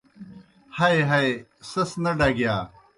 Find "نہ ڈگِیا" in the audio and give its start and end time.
2.03-2.55